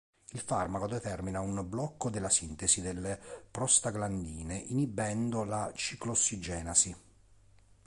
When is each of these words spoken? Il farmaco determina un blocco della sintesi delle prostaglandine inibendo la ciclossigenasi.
Il 0.31 0.39
farmaco 0.39 0.87
determina 0.87 1.41
un 1.41 1.69
blocco 1.69 2.09
della 2.09 2.31
sintesi 2.31 2.81
delle 2.81 3.19
prostaglandine 3.51 4.55
inibendo 4.55 5.43
la 5.43 5.71
ciclossigenasi. 5.75 6.95